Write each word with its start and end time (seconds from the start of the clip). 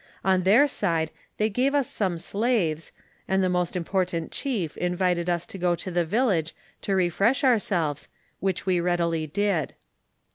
On 0.25 0.41
their 0.41 0.67
side 0.67 1.11
they 1.37 1.47
gave 1.51 1.75
us 1.75 1.87
some 1.87 2.17
slaves, 2.17 2.91
and 3.27 3.43
the 3.43 3.49
most 3.49 3.75
important 3.75 4.31
chief 4.31 4.75
invited 4.77 5.29
us 5.29 5.45
to 5.45 5.59
go 5.59 5.75
to 5.75 5.91
the 5.91 6.03
village 6.03 6.55
to 6.81 6.95
refresh 6.95 7.43
ourselves, 7.43 8.09
which 8.39 8.65
we 8.65 8.79
readily 8.79 9.27
did. 9.27 9.75